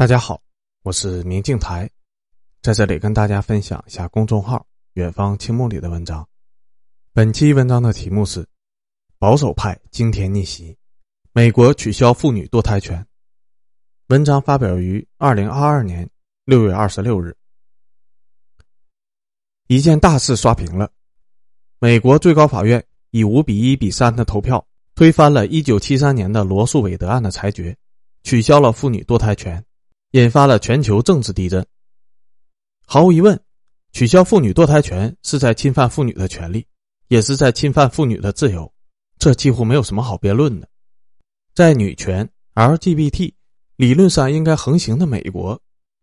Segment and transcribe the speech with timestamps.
[0.00, 0.40] 大家好，
[0.82, 1.86] 我是明镜台，
[2.62, 6.26] 在这里跟大家分享一下公众号“远方青梦”里的文章。
[7.12, 8.48] 本期文章的题目是
[9.20, 10.74] “保守派惊天逆袭，
[11.34, 13.06] 美国取消妇女堕胎权”。
[14.08, 16.08] 文章发表于二零二二年
[16.46, 17.36] 六月二十六日。
[19.66, 20.90] 一件大事刷屏了，
[21.78, 27.76] 美国最高法院以五比一比三的投票推翻了一九七三年的罗素韦德案的裁决，
[28.22, 29.62] 取消了妇女堕胎权。
[30.12, 31.64] 引发了全球政治地震。
[32.84, 33.40] 毫无疑问，
[33.92, 36.66] 取消妇女堕胎权是在侵犯妇女的权利，
[37.06, 38.72] 也是在侵犯妇女的自由，
[39.18, 40.68] 这几乎没有什么好辩论的。
[41.54, 43.32] 在女权、LGBT
[43.76, 45.60] 理论上应该横行的美国，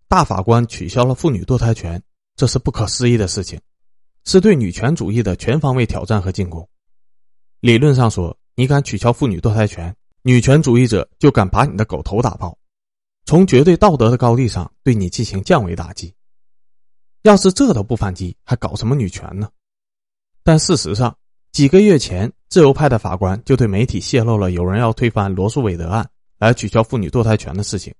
[0.07, 2.01] 大法官取消了妇女堕胎权，
[2.37, 3.59] 这是不可思议的事情，
[4.23, 6.65] 是对女权主义的全方位挑战和进攻。
[7.59, 12.57] 理论上说，你敢取消妇女堕胎权，女权主义者就敢把你的狗头打爆。
[13.27, 16.13] 从绝对道德的高地上对你进行降维打击，
[17.23, 19.49] 要是这都不反击，还搞什么女权呢？
[20.43, 21.13] 但事实上，
[21.51, 27.93] 几个月前，自由派的法官就对媒体泄露了有人要推翻罗素韦德案来取消妇女堕胎权的事情。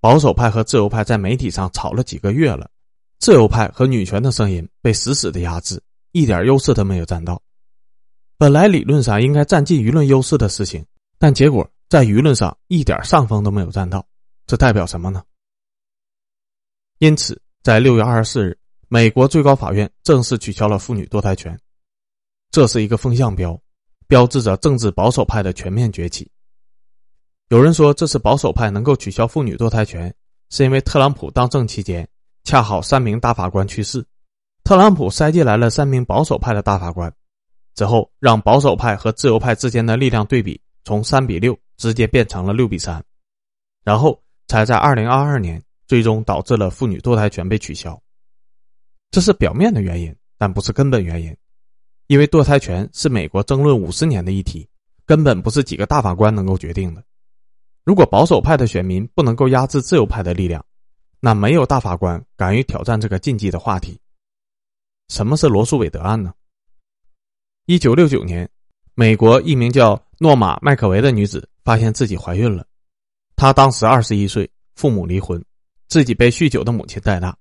[0.00, 2.70] 保守派和自由派在媒体上吵了几个月了，
[3.18, 5.82] 自由派和女权的声音被死死的压制，
[6.12, 7.42] 一点优势都没有占到。
[8.38, 10.86] 本来理论上应该占尽舆论优势的事情，
[11.18, 14.06] 但结果在舆论上一点上风都没有占到。
[14.46, 15.24] 这代表什么呢？
[16.98, 21.58] 因此，在六月二十四日，美国最高法院正式取消了妇女堕胎权。
[22.52, 23.60] 这是一个风向标，
[24.06, 26.30] 标志着政治保守派的全面崛起。
[27.48, 30.14] 有人说，这是保守派能够取消妇女堕胎权，
[30.50, 32.08] 是因为特朗普当政期间
[32.44, 34.06] 恰好三名大法官去世，
[34.62, 37.12] 特朗普塞进来了三名保守派的大法官，
[37.74, 43.04] 之后让保守派和自由派之间的力量对比从三比六直接变成了六比三，
[43.82, 44.22] 然后。
[44.48, 48.00] 才在二零二二年，最终导致了妇女堕胎权被取消。
[49.10, 51.36] 这是表面的原因，但不是根本原因。
[52.06, 54.68] 因为堕胎权是美国争论五十年的议题，
[55.04, 57.02] 根本不是几个大法官能够决定的。
[57.84, 60.64] 如果保守派的选民不能够压制自由派的力量，
[61.20, 63.98] 那没有大法官敢于挑战这个禁忌的话题。
[65.08, 66.32] 什么是罗素韦德案呢？
[67.66, 68.48] 一九六九年，
[68.94, 72.66] 美国一名叫诺玛麦克维的女子发现自己怀孕了。
[73.36, 75.42] 他当时二十一岁，父母离婚，
[75.88, 77.36] 自己被酗酒的母亲带大。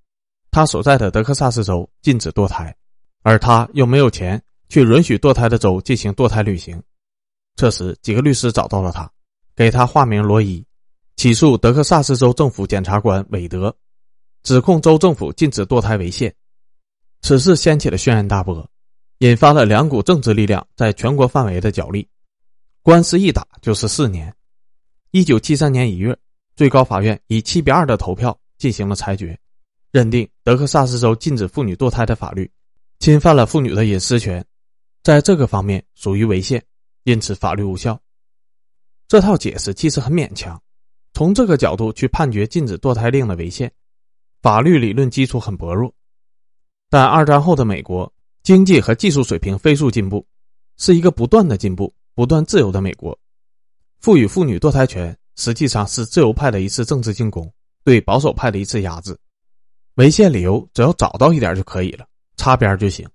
[0.51, 2.75] 他所在的德克萨斯州禁止堕胎，
[3.23, 6.81] 而他又没有钱去允许堕胎的州进行堕胎旅行。
[7.55, 9.09] 这时，几个律师找到了他，
[9.55, 10.65] 给他化名罗伊，
[11.15, 13.73] 起诉德克萨斯州政府检察官韦德，
[14.43, 16.33] 指控州政府禁止堕胎违宪。
[17.21, 18.69] 此事掀起了轩然大波，
[19.19, 22.07] 引发了两股政治力量在全国范围的角力。
[22.81, 24.35] 官司一打就是四年。
[25.15, 26.13] 一九七三年一月，
[26.57, 29.39] 最高法院以七比二的投票进行了裁决，
[29.89, 32.51] 认定德克萨斯州禁止妇女堕胎的法律
[32.99, 34.45] 侵犯了妇女的隐私权，
[35.03, 36.61] 在这个方面属于违宪，
[37.05, 37.97] 因此法律无效。
[39.07, 40.61] 这套解释其实很勉强，
[41.13, 43.71] 从这个角度去判决禁止堕胎令的违宪，
[44.41, 45.95] 法律理论基础很薄弱。
[46.89, 48.11] 但二战后的美国
[48.43, 50.27] 经济和技术水平飞速进步，
[50.75, 53.17] 是一个不断的进步、不断自由的美国。
[54.01, 57.51] 赋予妇女堕胎权，实际上是自由派的一次政治进攻，
[57.83, 59.17] 对保守派的一次压制。
[59.95, 62.05] 违宪理由只要找到一点就可以了，
[62.37, 63.07] 擦边就行。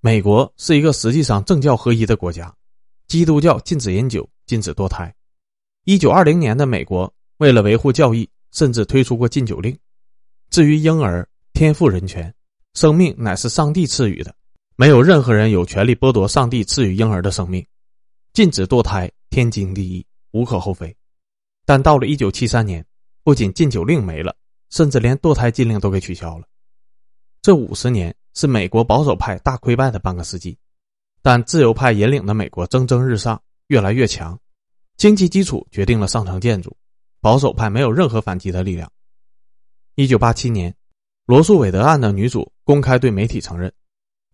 [0.00, 2.54] 美国是一个实际上政教合一的国家，
[3.08, 5.14] 基督教禁止饮酒，禁止堕胎。
[5.84, 9.76] 一九二零年的美国为了维护教义，甚至推出过禁酒令。
[10.50, 12.34] 至于婴儿，天赋人权，
[12.74, 14.34] 生命乃是上帝赐予的，
[14.76, 17.64] 没有任何人有权利剥夺上帝赐予婴儿的生命。
[18.32, 19.10] 禁止堕胎。
[19.34, 20.96] 天经地义，无可厚非。
[21.66, 22.86] 但到了一九七三年，
[23.24, 24.32] 不仅禁酒令没了，
[24.70, 26.46] 甚至连堕胎禁令都给取消了。
[27.42, 30.56] 这五十年是美国保守派大溃败的半个世纪，
[31.20, 34.38] 但自由派引领的美国蒸蒸日上，越来越强。
[34.96, 36.76] 经济基础决定了上层建筑，
[37.20, 38.88] 保守派没有任何反击的力量。
[39.96, 40.72] 一九八七年，
[41.26, 43.72] 罗素韦德案的女主公开对媒体承认，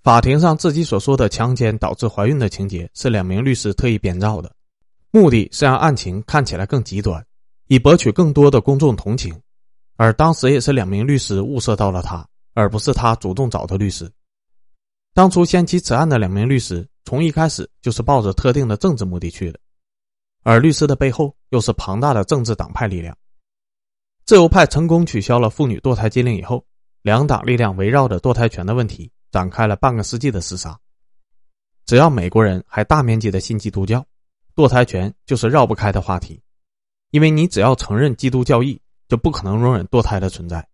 [0.03, 4.55] 法庭上自己所说的强奸导致怀孕的情节是两名律师特意编造的。
[5.13, 7.25] 目的是让案情看起来更极端，
[7.67, 9.35] 以博取更多的公众同情，
[9.97, 12.25] 而当时也是两名律师物色到了他，
[12.55, 14.09] 而不是他主动找的律师。
[15.13, 19.59] 当初掀起此案的两名律师，从一开始就是抱着特定的政治目的去的，
[20.45, 23.17] 而律师的背后又是庞大的政治党派力量。
[24.25, 26.65] 自由派成功取消了妇女堕胎禁令以后，
[27.03, 30.79] 两党力量围绕着堕胎权的问题展开了半个世纪的厮杀。
[31.85, 34.07] 只要美国人还大面积的信基督教。
[34.55, 36.41] 堕胎权就是绕不开的话题，
[37.11, 40.67] 因为你只要承认基督教义，就不可能容忍堕胎的存在。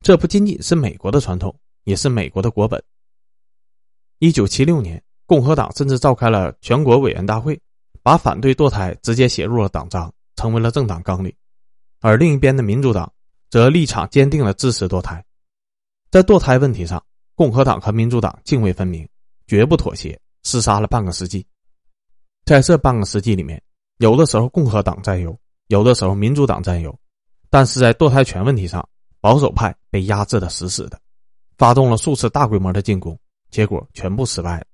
[0.00, 1.54] 这不仅仅是美国的传统，
[1.84, 2.82] 也是美国的国本。
[4.18, 7.58] 一九七六年，共和党甚至召开了全国委员大会，
[8.02, 11.32] 把反对堕胎直接写入了党章，成为了政党纲领。
[12.00, 13.10] 而另一边的民主党
[13.50, 15.24] 则立场坚定的支持堕胎。
[16.10, 17.02] 在堕胎问题上，
[17.34, 19.08] 共和党和民主党泾渭分明，
[19.46, 21.46] 绝不妥协，厮杀了半个世纪。
[22.44, 23.60] 在这半个世纪里面，
[23.98, 25.34] 有的时候共和党占优，
[25.68, 26.94] 有的时候民主党占优，
[27.48, 28.86] 但是在堕胎权问题上，
[29.20, 31.00] 保守派被压制的死死的，
[31.56, 33.18] 发动了数次大规模的进攻，
[33.50, 34.66] 结果全部失败了。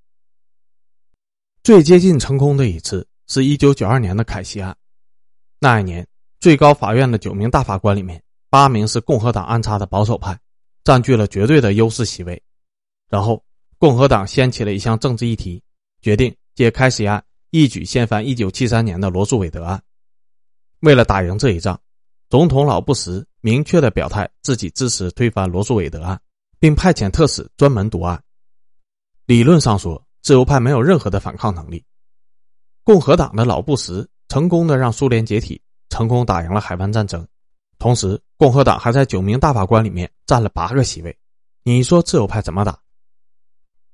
[1.63, 4.77] 最接近成功的一次是一九九二年的凯西案，
[5.61, 6.05] 那一年
[6.41, 10.37] 最高法院的九名大法官里面，八名是共和党安插的保守派，
[10.83, 12.43] 占据了绝对的优势席位。
[13.09, 13.45] 然后
[13.79, 15.63] 共和党掀起了一项政治议题，
[16.01, 17.23] 决定借凯西案。
[17.51, 19.83] 一举掀翻1973年的罗素韦德案。
[20.81, 21.79] 为了打赢这一仗，
[22.29, 26.21] 总统老布什明确的表态自己支持推翻罗素韦德案，
[26.59, 28.23] 并派遣特使专门读案。
[29.27, 31.85] 理论上说，自由派没有任何的反抗能力。
[32.83, 37.27] 共和党的老布什成功的让苏联解体，成功打赢了海湾战争，
[37.79, 41.17] 同时共和党还在九名大法官里面占了八个席位。
[41.63, 42.79] 你说自由派怎么打？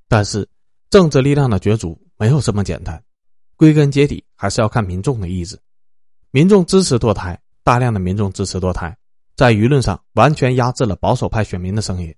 [0.07, 0.47] 但是
[0.89, 3.03] 政治力量的角逐没有这么简单。
[3.57, 5.59] 归根结底还是要看民众的意志，
[6.29, 8.95] 民众支持堕胎，大量的民众支持堕胎，
[9.35, 12.13] 在舆论上完全压制了保守派选民的声音。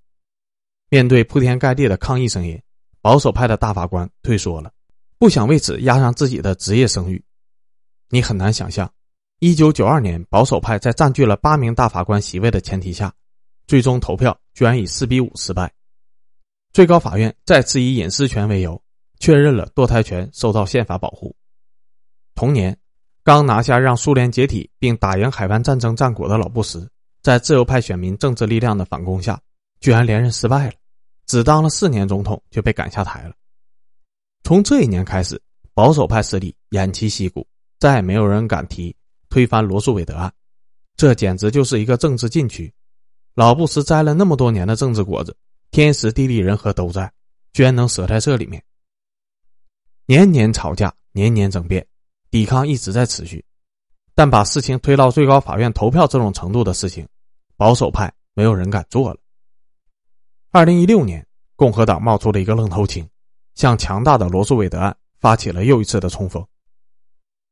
[0.90, 2.62] 面对铺天盖地的抗议声音，
[3.02, 4.70] 保守派的大法官退缩了，
[5.18, 7.24] 不想为此压上自己的职业声誉。
[8.10, 8.92] 你很难想象，
[9.40, 13.14] 一九九二年保守派在占据了八名大法官席位的前提下，
[13.66, 15.72] 最终投票居然以四比五失败。
[16.74, 18.82] 最高法院再次以隐私权为由。
[19.20, 21.36] 确认了堕胎权受到宪法保护。
[22.34, 22.76] 同年，
[23.24, 26.90] 刚拿下让苏联解体并打赢海湾战争战果的老布什，
[27.22, 29.40] 在自由派选民政治力量的反攻下，
[29.82, 30.74] 居然连任失败了，
[31.26, 33.34] 只当了四年总统就被赶下台了。
[34.44, 35.40] 从这一年开始，
[35.74, 37.46] 保守派势力偃旗息鼓，
[37.78, 38.96] 再也没有人敢提
[39.30, 40.34] 推翻罗素韦德案，
[40.96, 42.74] 这简直就是一个政治禁区。
[43.36, 45.36] 老布什摘了那么多年的政治果子，
[45.72, 47.12] 天时地利人和都在，
[47.52, 48.64] 居然能折在这里面。
[50.10, 51.86] 年年吵架，年年争辩，
[52.32, 53.46] 抵抗一直在持续，
[54.16, 57.08] 但把事情推到最高法院投票这种程度的事情，
[57.56, 59.20] 保守派没有人敢做了。
[60.50, 61.24] 二零一六年，
[61.56, 63.08] 共和党冒出了一个愣头青，
[63.54, 66.44] 向强大的罗素韦德案发起了又一次的冲锋。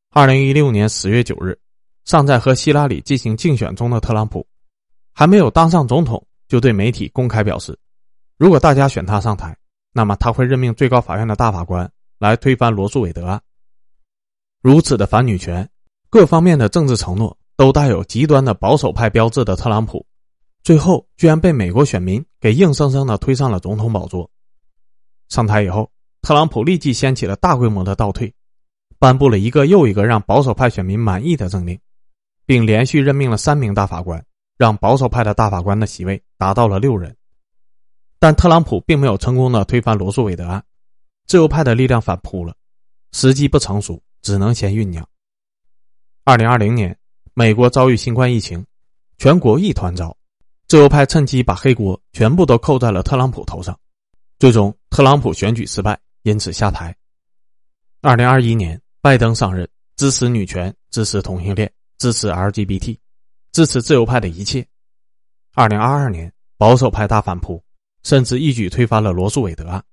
[0.09, 1.55] 二零一六年十月九日，
[2.05, 4.43] 尚在和希拉里进行竞选中的特朗普，
[5.13, 7.77] 还没有当上总统，就对媒体公开表示，
[8.35, 9.55] 如果大家选他上台，
[9.93, 11.87] 那么他会任命最高法院的大法官。
[12.19, 13.41] 来推翻罗素韦德案。
[14.61, 15.69] 如此的反女权，
[16.09, 20.05] 各方面的政治承诺都带有极端的保守派标志的特朗普，
[20.63, 24.29] 最后居然被美国选民给硬生生的推上了总统宝座。
[25.29, 25.89] 上台以后，
[26.21, 28.33] 特朗普立即掀起了大规模的倒退，
[28.99, 31.79] 颁布了一个又一个让保守派选民满意的政令，
[32.45, 34.25] 并连续任命了三名大法官，
[34.57, 37.15] 让保守派的大法官的席位达到了六人。
[38.19, 40.63] 但特朗普并没有成功的推翻罗素韦德案。
[41.27, 42.55] 自由派的力量反扑了，
[43.11, 45.05] 时机不成熟，只能先酝酿。
[46.23, 46.97] 二零二零年，
[47.33, 48.65] 美国遭遇新冠疫情，
[49.17, 50.15] 全国一团糟，
[50.69, 53.77] 自由派趁机把黑锅全部都扣在了特朗普头上，
[54.39, 56.95] 最终特朗普选举失败，因此下台。
[58.01, 59.67] 二零二一年，拜登上任，
[59.97, 62.97] 支持女权，支持同性恋，支持 LGBT，
[63.51, 64.65] 支持自由派的一切。
[65.55, 67.61] 二零二二年，保守派大反扑，
[68.03, 69.83] 甚至一举推翻了罗素韦德案。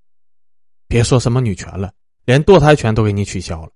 [0.87, 1.91] 别说什么女权了，
[2.25, 3.71] 连堕胎权都给你取消了。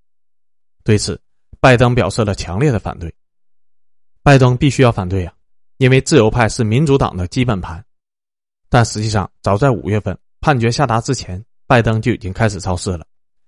[0.83, 1.19] 对此，
[1.59, 3.13] 拜登表示了强烈的反对。
[4.23, 5.33] 拜登必须要反对呀，
[5.77, 7.83] 因为自由派是民主党的基本盘。
[8.69, 13.05] 但实际上，早在五月份判决下达之前，拜登就已经开始造势了，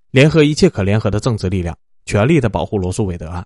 [0.10, 3.46] 联合一切可联合的政治力量，全力的保护罗素韦德案。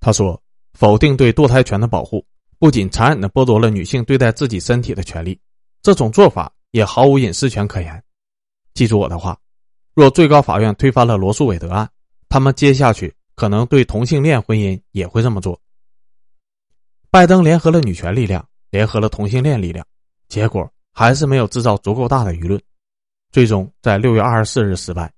[0.00, 0.40] 他说
[0.74, 2.24] ：“否定对堕胎权的保护，
[2.58, 5.40] 不仅残忍的剥夺了女性对待自己身体的权利，
[5.82, 8.04] 这种做法也毫无隐私权可言。”
[8.74, 9.38] 记住我的话，
[9.94, 11.88] 若最高法院推翻了罗素韦德案，
[12.28, 15.60] 他们接下去可能对同性恋婚姻也会这么做。
[17.10, 19.86] 拜登联合了女权力量，联合了同性恋力量，
[20.28, 22.60] 结果还是没有制造足够大的舆论，
[23.30, 25.12] 最终在六月二十四日失败。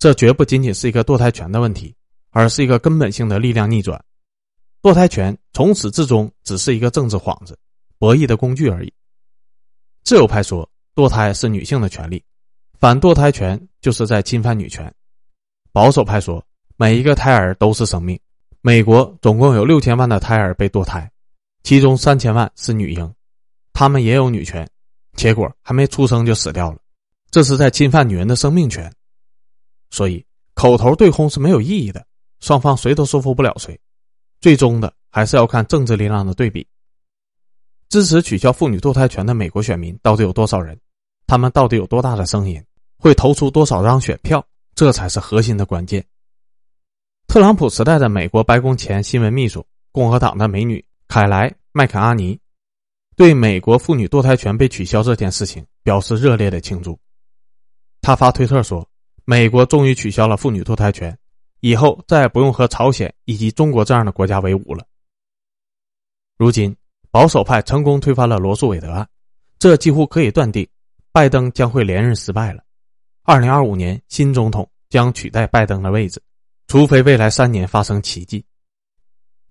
[0.00, 1.94] 这绝不仅仅是一个堕胎权的问题，
[2.30, 4.02] 而是一个根本性的力量逆转。
[4.82, 7.56] 堕胎权从始至终只是一个政治幌子，
[7.98, 8.92] 博弈的工具而已。
[10.02, 12.24] 自由派说，堕胎是女性的权利。
[12.80, 14.90] 反堕胎权就是在侵犯女权。
[15.70, 16.42] 保守派说，
[16.78, 18.18] 每一个胎儿都是生命。
[18.62, 21.10] 美国总共有六千万的胎儿被堕胎，
[21.62, 23.14] 其中三千万是女婴，
[23.74, 24.66] 她们也有女权，
[25.14, 26.78] 结果还没出生就死掉了，
[27.30, 28.90] 这是在侵犯女人的生命权。
[29.90, 32.06] 所以，口头对轰是没有意义的，
[32.40, 33.78] 双方谁都说服不了谁，
[34.40, 36.66] 最终的还是要看政治力量的对比。
[37.90, 40.80] 支持取消妇女堕胎权的美国选民到底有多少人？
[41.26, 42.62] 他们到底有多大的声音？
[43.00, 44.46] 会投出多少张选票？
[44.74, 46.04] 这才是核心的关键。
[47.26, 52.38] 特朗普时代的美国白宫前新闻秘书、共和党的美女凯莱·麦肯阿尼，
[53.16, 56.98] 对美国妇女堕胎权被取消这件事情表示热烈的庆祝。
[58.02, 58.86] 他发推特说
[59.24, 61.16] ：“美国终于取消了妇女堕胎权，
[61.60, 64.84] 以后再也不用和朝鲜以及中国这样的国家为伍了。”
[66.36, 66.76] 如今，
[67.10, 69.08] 保守派成功推翻了罗素韦德案，
[69.58, 70.68] 这几乎可以断定。
[71.12, 72.62] 拜登将会连任失败了，
[73.30, 76.20] 二零二五年新总统将取代拜登的位置，
[76.66, 78.44] 除非未来三年发生奇迹。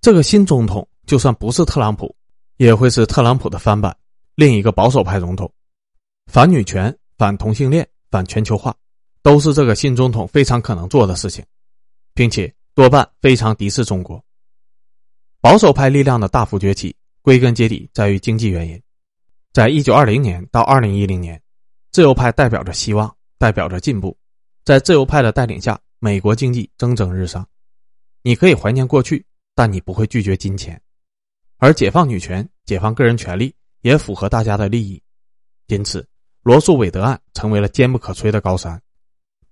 [0.02, 2.14] 这个新总统就算不是特朗普，
[2.58, 3.96] 也会是特朗普的翻版，
[4.36, 5.50] 另一个保守派总统，
[6.26, 8.76] 反女权、反同性恋、反全球化，
[9.24, 11.46] 都是这个新总统非常可能做的事情，
[12.14, 14.22] 并且多半非常敌视中国。
[15.40, 18.82] 保守派力量的大幅崛起，归根结底在于经济原因，
[19.54, 21.42] 在一九二零年到二零一零年。
[21.92, 24.16] 自由派代表着希望，代表着进步，
[24.66, 27.48] 在自由派的带领下，美国经济蒸蒸日上。
[28.22, 30.80] 你可以怀念过去，但你不会拒绝金钱。
[31.58, 35.02] 而解放女权、解放个人权利也符合大家的利益，
[35.68, 36.06] 因此
[36.44, 38.80] 罗素韦德案成为了坚不可摧的高山。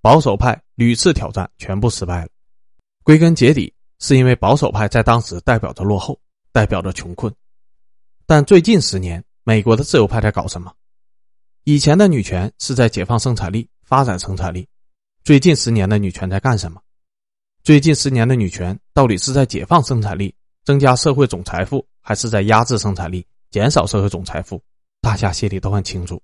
[0.02, 2.28] 保守派屡次挑战全部失败了，
[3.02, 6.20] 归根结底是因为保守派在当时代表着落后，
[6.52, 7.34] 代表着穷困。
[8.26, 10.70] 但最近十年，美国的自由派在搞什么？
[11.64, 14.68] 以前的女权是在解放生产力、发展生产力，
[15.24, 16.78] 最近十年的女权在干什么？
[17.62, 24.62] 最近十年的女权到底是在解放生产力、增加社会总财富，还是在压制生产力、减少社会总财富？
[25.00, 26.20] 大家心里都很清楚。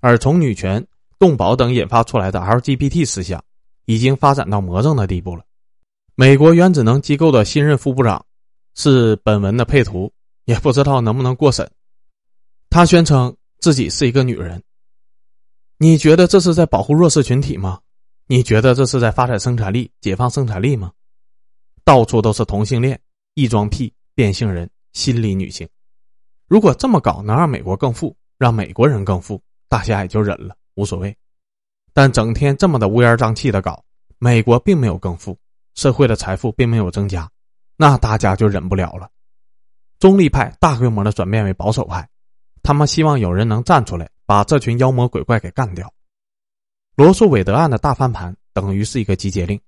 [0.00, 0.84] 而从女权、
[1.16, 3.40] 动保等引发出来的 LGBT 思想，
[3.84, 5.44] 已经发展到魔怔的地步了。
[6.16, 8.26] 美国原子能机构的新任副部长
[8.74, 10.12] 是本文的配图，
[10.44, 11.70] 也不知道能不能过审。
[12.68, 13.32] 他宣称。
[13.60, 14.62] 自己是一个女人，
[15.80, 17.78] 你觉得这是在保护弱势群体吗？
[18.26, 20.90] 你觉得这是在发展生产力、解放生产力吗？
[21.84, 23.00] 到处都是同性恋、
[23.34, 25.68] 异装癖、变性人、心理女性。
[26.48, 31.16] 如果这么搞能让美国更富，让美国人更富，大家也就忍了，无所谓。
[31.92, 33.84] 但整天这么的乌烟瘴气的搞，
[34.18, 35.38] 美国并没有更富，
[35.76, 37.30] 社会的财富并没有增加，
[37.76, 39.08] 那大家就忍不了了。
[40.00, 42.08] 中立派大规模的转变为保守派。
[42.64, 45.90] 他们希望有人能站出来，把这群妖魔鬼怪给干掉。
[46.96, 49.58] 罗素韦德案的大翻盘等于是一个集结令。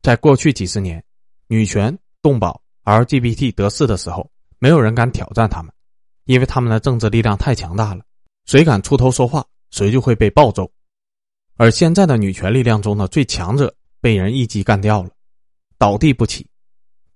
[0.00, 1.04] 在过去几十年，
[1.48, 4.30] 女权、动保、LGBT 得势的时候，
[4.60, 5.72] 没有人敢挑战他们，
[6.26, 8.04] 因为他们的政治力量太强大了，
[8.46, 10.70] 谁敢出头说话，谁就会被暴揍。
[11.56, 15.10] 而现在的女权力量中的最强者被人一击干掉了，
[15.78, 16.46] 倒地不起。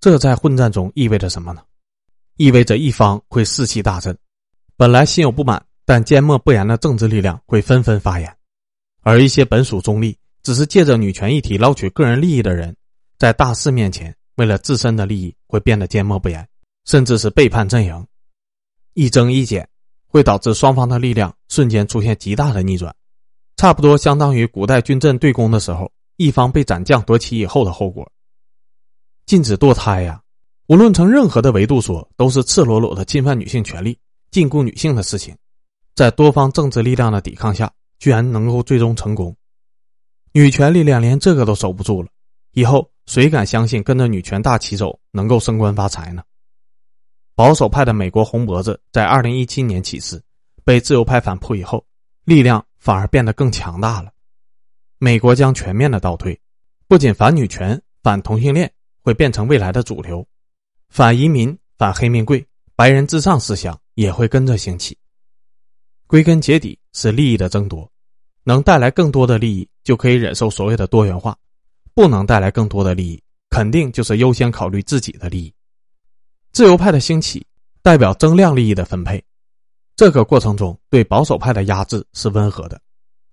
[0.01, 1.63] 这在混战中意味着什么呢？
[2.35, 4.17] 意味着一方会士气大振。
[4.75, 8.35] 本来心有不满但缄默不言的政治力量会纷纷发言，
[9.01, 12.75] 而一些本属中立、只是借着女权议题捞取个人利益的人，
[13.19, 16.47] 在大势面前为了自身的利益会变得缄默不言，
[16.85, 18.07] 甚至是背叛阵营。
[18.93, 19.67] 一增一减
[20.07, 22.95] 会导致双方的力量瞬间出现极大的逆转，
[23.55, 28.11] 差不多相当于古代军阵对攻的时候，一方被斩将夺旗以后的后果。
[29.25, 30.21] 禁止堕胎呀，
[30.67, 33.97] 无论从任何的维度说，都是赤裸裸的侵犯女性权利。
[34.31, 35.33] 禁锢女性的事情，
[35.95, 39.33] 在多方政治力量的抵抗下，居然能够最终成功。
[40.33, 42.09] 女权力量连这个都守不住了，
[42.51, 46.21] 以后谁敢相信跟着女权大旗走能够升官发财呢？
[47.33, 50.21] 保守派的美国红脖子在二零一七年起事，
[50.65, 51.85] 被自由派反扑以后，
[52.25, 54.11] 力量反而变得更强大了。
[54.97, 56.37] 美国将全面的倒退，
[56.89, 58.69] 不仅反女权、反同性恋
[59.01, 60.27] 会变成未来的主流，
[60.89, 63.79] 反移民、反黑命贵、白人至上思想。
[63.95, 64.97] 也会跟着兴起。
[66.07, 67.89] 归根结底是利益的争夺，
[68.43, 71.33] 能带来更多的利益，就可以忍受所谓的多元化；
[71.93, 75.53] 不能带来更多的利益，肯定就是优先考虑自己的利益。
[76.51, 77.45] 自由派的兴起
[77.81, 79.23] 代表增量利益的分配，
[79.95, 82.79] 这个过程中对保守派的压制是温和的，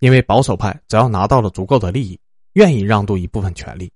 [0.00, 2.18] 因为保守派只要拿到了足够的利益，
[2.54, 3.86] 愿意让渡一部分权利；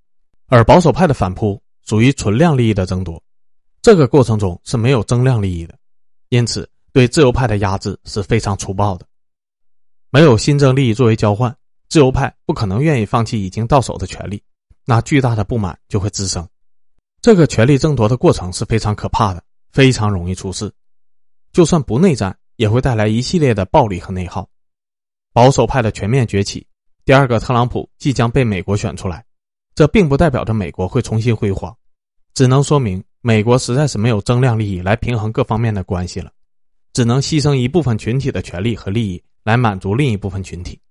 [0.47, 3.21] 而保守派的反扑属于存量利益的争夺，
[3.81, 5.75] 这个过程中是没有增量利益的。
[6.29, 9.05] 因此，对自由派的压制是非常粗暴的。
[10.09, 11.55] 没有新增利益作为交换，
[11.89, 14.41] 自由派不可能愿意放弃已经到手的权利，
[14.83, 16.49] 那巨大的不满就会滋生。
[17.21, 20.73] 这个权力争夺的过程是非常可怕的，非常容易出事。
[21.51, 24.49] 就算不内战，也会带来一系列的暴力和内耗。
[25.33, 26.65] 保守派的全面崛起，
[27.05, 29.23] 第二个特朗普即将被美国选出来，
[29.75, 31.77] 这并不代表着美国会重新辉煌，
[32.33, 36.31] 只能说明美国实在是没有增量利益来平衡各方面的关系了，
[36.97, 40.81] 只能牺牲一部分群体的权利和利益来满足另一部分群体。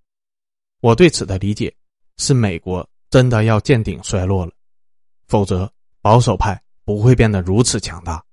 [0.81, 1.75] 我对此的理解
[2.17, 4.53] 是，美国真的要见顶衰落了，
[5.27, 5.69] 否则
[6.01, 8.25] 保守派不会变得如此强大。